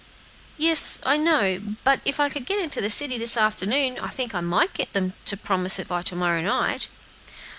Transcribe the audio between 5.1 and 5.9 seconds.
to promise it